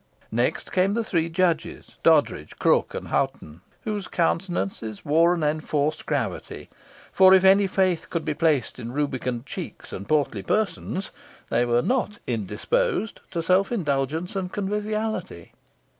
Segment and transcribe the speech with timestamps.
[0.31, 6.71] Next came the three judges, Doddridge, Crooke, and Hoghton, whose countenances wore an enforced gravity;
[7.11, 11.11] for if any faith could be placed in rubicund cheeks and portly persons,
[11.51, 15.51] they were not indisposed to self indulgence and conviviality.